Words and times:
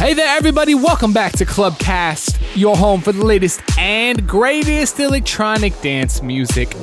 Hey 0.00 0.14
there, 0.14 0.34
everybody. 0.34 0.74
Welcome 0.74 1.12
back 1.12 1.32
to 1.32 1.44
Clubcast, 1.44 2.56
your 2.56 2.74
home 2.74 3.02
for 3.02 3.12
the 3.12 3.22
latest 3.22 3.60
and 3.76 4.26
greatest 4.26 4.98
electronic 4.98 5.78
dance 5.82 6.22
music. 6.22 6.74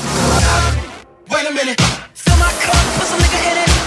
Wait 1.34 1.48
a 1.48 1.52
minute. 1.52 1.80
Fill 2.14 2.36
my 2.36 2.52
cup, 2.62 2.76
put 2.96 3.08
some 3.08 3.18
nigga 3.18 3.50
in 3.50 3.58
it. 3.58 3.83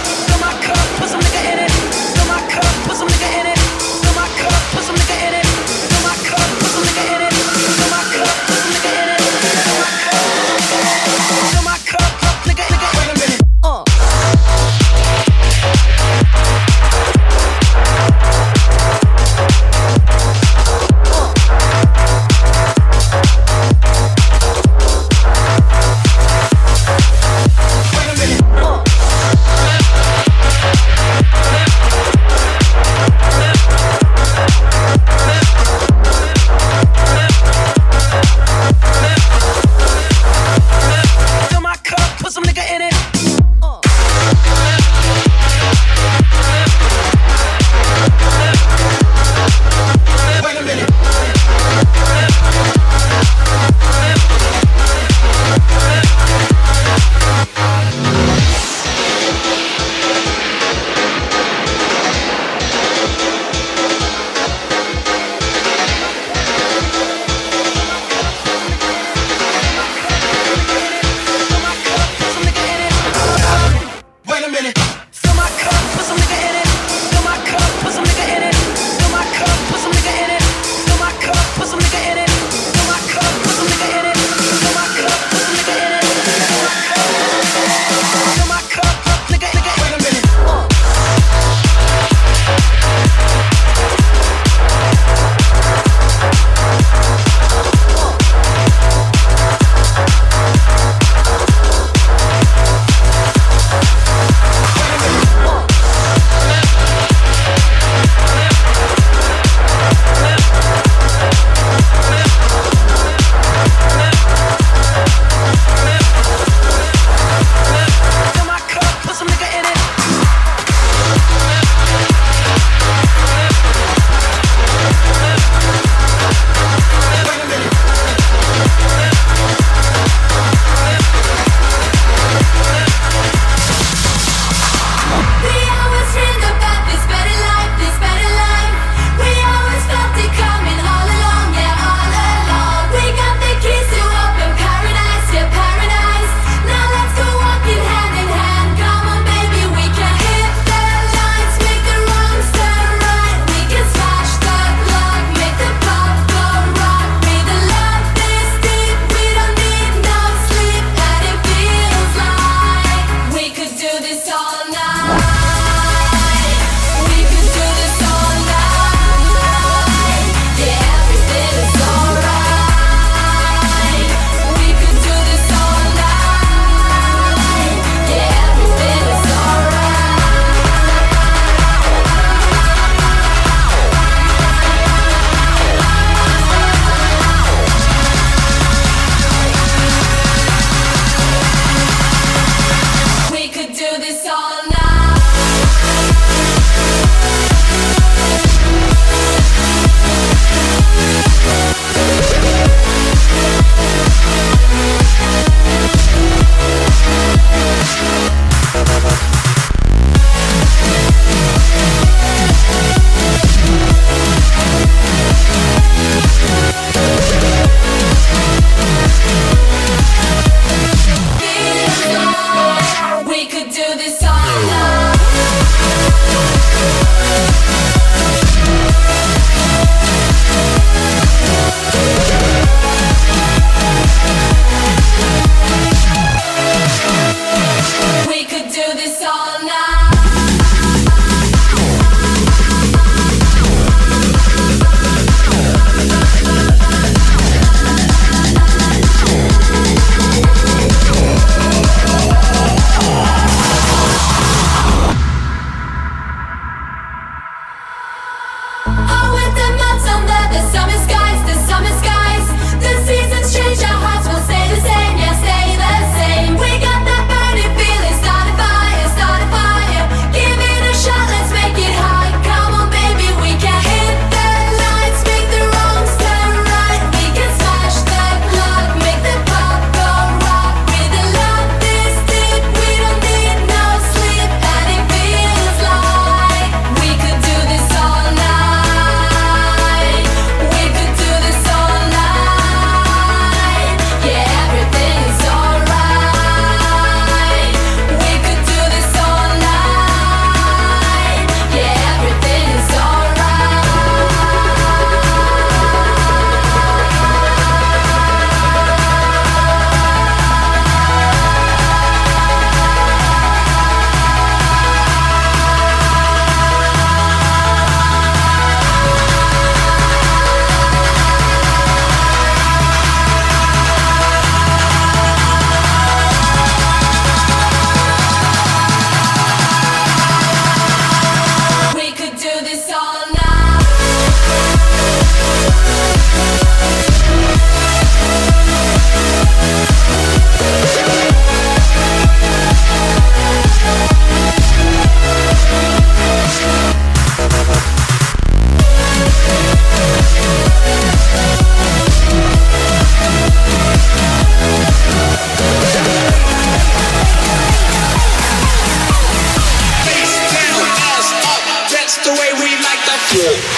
Yeah. 363.18 363.77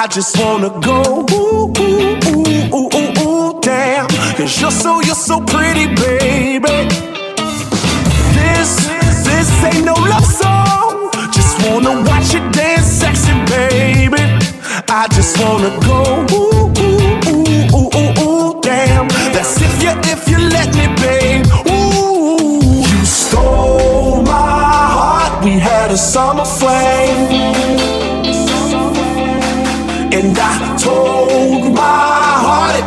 I 0.00 0.06
just 0.06 0.38
wanna 0.38 0.70
go 0.78 1.26
ooh, 1.28 1.72
ooh, 1.76 2.18
ooh, 2.28 2.72
ooh, 2.72 2.88
ooh, 2.94 3.20
ooh, 3.20 3.60
damn. 3.60 4.06
Cause 4.36 4.60
you're 4.60 4.70
so, 4.70 5.00
you're 5.00 5.16
so 5.16 5.40
pretty, 5.40 5.86
baby. 5.92 6.86
This, 8.38 8.86
this 9.26 9.64
ain't 9.64 9.84
no 9.84 9.94
love 9.94 10.24
song. 10.24 11.10
Just 11.32 11.66
wanna 11.66 12.00
watch 12.06 12.32
you 12.32 12.48
dance 12.52 12.86
sexy, 12.86 13.32
baby. 13.50 14.22
I 14.88 15.08
just 15.10 15.36
wanna 15.40 15.74
go 15.82 16.24
ooh, 16.30 16.47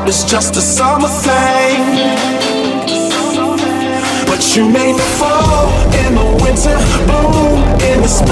heart 0.02 0.08
it 0.08 0.08
was 0.08 0.24
just 0.24 0.56
a 0.56 0.62
summer 0.62 1.08
thing. 1.08 1.80
But 4.26 4.56
you 4.56 4.70
made 4.70 4.94
me 4.94 5.06
fall 5.20 5.70
in 5.94 6.16
the 6.16 6.26
winter, 6.44 6.78
bloom 7.08 7.64
in 7.82 8.02
the 8.02 8.08
spring, 8.08 8.31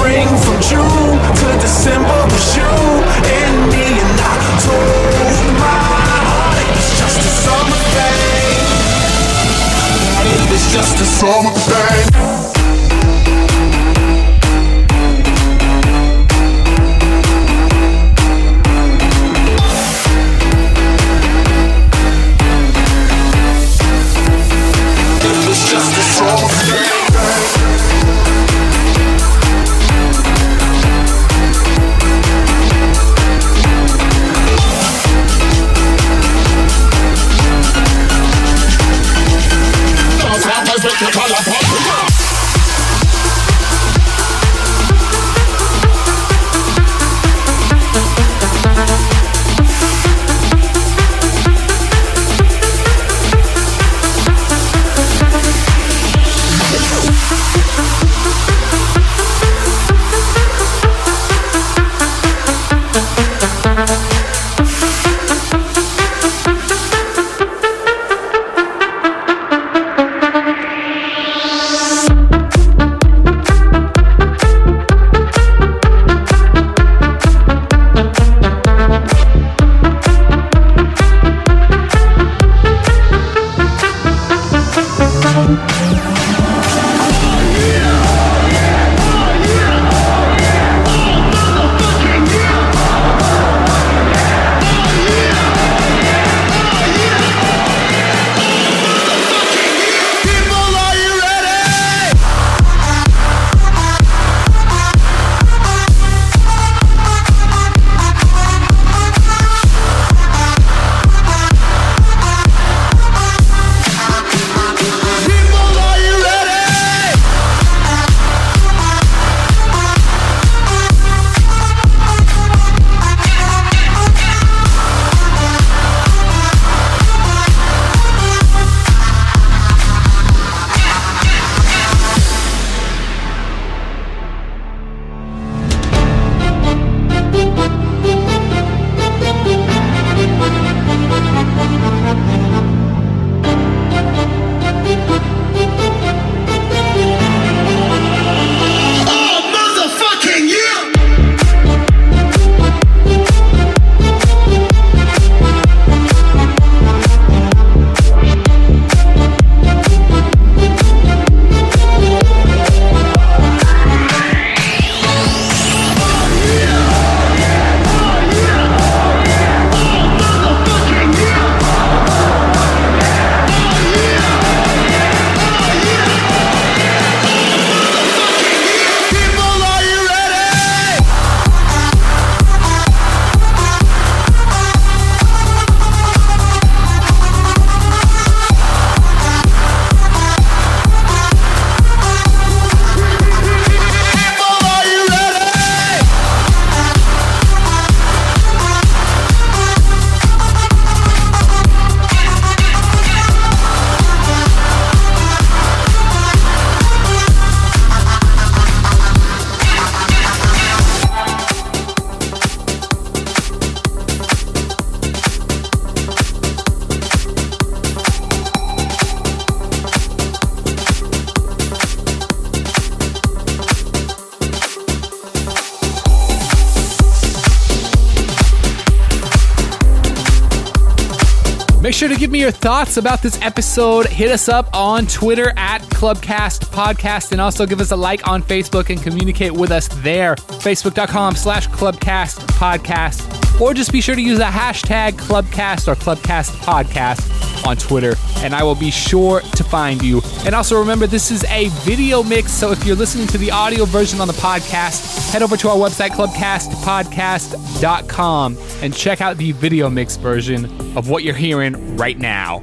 sure 232.00 232.08
to 232.08 232.16
give 232.16 232.30
me 232.30 232.40
your 232.40 232.50
thoughts 232.50 232.96
about 232.96 233.20
this 233.20 233.38
episode. 233.42 234.06
Hit 234.06 234.30
us 234.30 234.48
up 234.48 234.74
on 234.74 235.06
Twitter 235.06 235.52
at 235.58 235.82
Clubcast 235.82 236.64
Podcast 236.70 237.32
and 237.32 237.42
also 237.42 237.66
give 237.66 237.78
us 237.78 237.90
a 237.90 237.96
like 237.96 238.26
on 238.26 238.42
Facebook 238.42 238.88
and 238.88 239.02
communicate 239.02 239.52
with 239.52 239.70
us 239.70 239.86
there. 239.96 240.34
Facebook.com 240.34 241.34
slash 241.34 241.68
Clubcast 241.68 242.38
Podcast. 242.52 243.60
Or 243.60 243.74
just 243.74 243.92
be 243.92 244.00
sure 244.00 244.14
to 244.14 244.22
use 244.22 244.38
the 244.38 244.44
hashtag 244.44 245.12
Clubcast 245.12 245.88
or 245.88 245.94
Clubcast 245.94 246.52
Podcast 246.60 247.66
on 247.66 247.76
Twitter, 247.76 248.14
and 248.38 248.54
I 248.54 248.62
will 248.62 248.74
be 248.74 248.90
sure 248.90 249.42
to 249.42 249.62
find 249.62 250.00
you. 250.00 250.22
And 250.46 250.54
also 250.54 250.78
remember, 250.78 251.06
this 251.06 251.30
is 251.30 251.44
a 251.44 251.68
video 251.84 252.22
mix, 252.22 252.50
so 252.50 252.72
if 252.72 252.84
you're 252.86 252.96
listening 252.96 253.26
to 253.28 253.36
the 253.38 253.50
audio 253.50 253.84
version 253.84 254.20
on 254.20 254.26
the 254.26 254.32
podcast, 254.34 255.30
head 255.32 255.42
over 255.42 255.56
to 255.58 255.68
our 255.68 255.76
website, 255.76 256.08
clubcastpodcast.com, 256.10 258.56
and 258.82 258.94
check 258.94 259.20
out 259.20 259.36
the 259.36 259.52
video 259.52 259.90
mix 259.90 260.16
version 260.16 260.64
of 260.96 261.08
what 261.10 261.22
you're 261.24 261.34
hearing 261.34 261.96
right 261.96 262.18
now. 262.18 262.62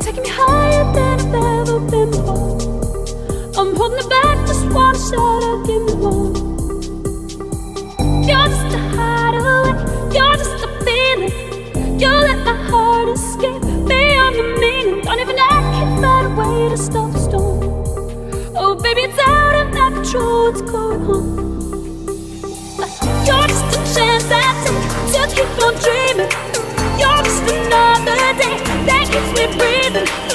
Taking 0.00 0.22
me 0.22 0.28
higher 0.30 0.84
than 0.94 1.20
I've 1.20 1.34
ever 1.68 1.80
been 1.80 2.10
before. 2.12 2.56
I'm 3.58 3.74
holding 3.74 3.98
it 3.98 4.08
back, 4.08 4.46
just 4.46 4.64
one 4.72 4.94
shot, 4.94 5.66
give 5.66 5.82
me. 5.82 5.92
You're 8.26 8.46
just 8.46 8.74
a 8.74 8.78
hideaway, 8.94 9.72
you're 10.14 10.36
just 10.36 10.64
a 10.64 10.66
feeling. 10.84 11.32
You 11.98 12.08
let 12.08 12.38
my 12.44 12.54
heart 12.70 13.08
escape 13.08 13.62
beyond 13.62 14.36
the 14.36 14.42
meaning. 14.60 14.75
A 16.04 16.28
way 16.36 16.68
to 16.68 16.76
stop 16.76 17.10
the 17.12 17.18
storm. 17.18 17.84
Oh, 18.56 18.74
baby, 18.74 19.02
it's 19.02 19.18
out 19.18 19.66
of 19.66 19.74
my 19.74 19.90
control, 19.90 20.52
what's 20.52 20.62
going 20.62 21.02
on? 21.02 21.46
You're 23.26 23.48
just 23.48 23.64
a 23.72 23.94
chance 23.94 24.24
I 24.30 24.42
take 24.64 24.86
to 25.12 25.22
keep 25.34 25.62
on 25.64 25.74
dreaming. 25.84 26.30
You're 27.00 27.22
just 27.24 27.42
another 27.50 28.16
day 28.38 28.56
that 28.86 29.04
keeps 29.10 29.30
me 29.38 29.46
breathing. 29.56 30.25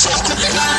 system. 0.00 0.69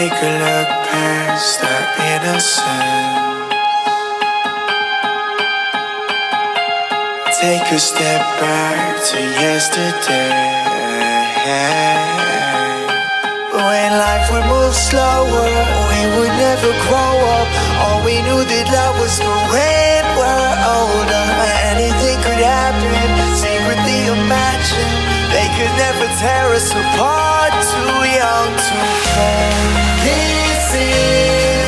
Take 0.00 0.22
a 0.22 0.32
look 0.32 0.68
past 0.88 1.60
our 1.60 1.84
innocence. 2.08 2.64
Take 7.38 7.68
a 7.68 7.78
step 7.78 8.22
back 8.40 8.96
to 9.10 9.18
yesterday. 9.44 10.32
When 13.52 13.90
life 14.00 14.32
would 14.32 14.46
move 14.48 14.72
slower, 14.72 15.52
we 15.92 16.00
would 16.16 16.34
never 16.40 16.72
grow 16.88 17.14
up. 17.36 17.48
All 17.84 18.00
we 18.02 18.22
knew 18.24 18.40
that 18.40 18.66
love 18.72 18.96
was 19.04 19.20
for 19.20 19.40
when 19.52 20.04
we're 20.16 20.52
older. 20.80 21.26
Anything 21.76 22.16
could 22.24 22.40
happen. 22.40 23.36
Secretly 23.36 24.06
imagine. 24.16 25.19
They 25.32 25.46
could 25.56 25.74
never 25.78 26.06
tear 26.18 26.52
us 26.54 26.70
apart, 26.72 27.52
too 27.72 27.96
young 28.18 28.50
to 28.66 28.78
fail. 29.14 29.60
This 30.04 30.74
is. 30.74 31.59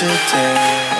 yesterday. 0.00 0.97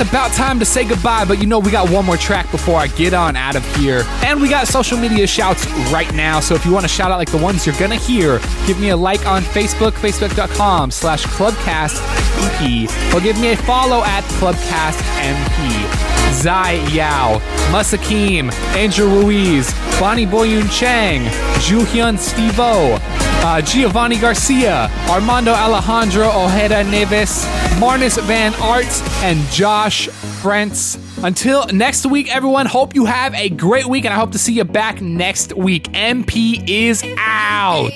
it's 0.00 0.08
about 0.08 0.32
time 0.32 0.58
to 0.58 0.64
say 0.64 0.84
goodbye, 0.84 1.26
but 1.26 1.40
you 1.40 1.46
know 1.46 1.58
we 1.58 1.70
got 1.70 1.90
one 1.90 2.06
more 2.06 2.16
track 2.16 2.50
before 2.50 2.76
I 2.76 2.86
get 2.86 3.12
on 3.12 3.36
out 3.36 3.54
of 3.54 3.76
here. 3.76 4.02
And 4.24 4.40
we 4.40 4.48
got 4.48 4.66
social 4.66 4.96
media 4.96 5.26
shouts 5.26 5.66
right 5.92 6.12
now. 6.14 6.40
So 6.40 6.54
if 6.54 6.64
you 6.64 6.72
want 6.72 6.84
to 6.84 6.88
shout 6.88 7.10
out 7.10 7.18
like 7.18 7.30
the 7.30 7.38
ones 7.38 7.66
you're 7.66 7.76
gonna 7.76 7.96
hear, 7.96 8.40
give 8.66 8.80
me 8.80 8.90
a 8.90 8.96
like 8.96 9.26
on 9.26 9.42
Facebook, 9.42 9.92
facebook.com 9.92 10.90
slash 10.90 11.24
clubcastmp, 11.26 13.14
or 13.14 13.20
give 13.20 13.38
me 13.40 13.52
a 13.52 13.56
follow 13.58 14.02
at 14.04 14.24
clubcastmp. 14.38 16.32
Zai 16.32 16.72
Yao, 16.92 17.38
Musakim, 17.70 18.50
Andrew 18.74 19.06
Ruiz, 19.06 19.72
Bonnie 19.98 20.26
Boyun 20.26 20.70
Chang, 20.70 21.24
Juhyun 21.60 22.16
Stevo, 22.16 22.98
uh, 23.42 23.60
Giovanni 23.62 24.18
Garcia, 24.18 24.88
Armando 25.08 25.52
Alejandro 25.52 26.28
Ojeda 26.28 26.84
Neves, 26.84 27.44
Marnus 27.78 28.20
Van 28.22 28.54
Art, 28.62 28.86
and 29.22 29.38
Josh 29.50 30.08
Frentz. 30.08 30.98
Until 31.24 31.66
next 31.68 32.06
week, 32.06 32.34
everyone, 32.34 32.66
hope 32.66 32.94
you 32.94 33.04
have 33.06 33.34
a 33.34 33.48
great 33.50 33.86
week 33.86 34.04
and 34.04 34.14
I 34.14 34.16
hope 34.16 34.32
to 34.32 34.38
see 34.38 34.54
you 34.54 34.64
back 34.64 35.00
next 35.00 35.54
week. 35.54 35.84
MP 35.92 36.66
is 36.68 37.02
out. 37.18 37.92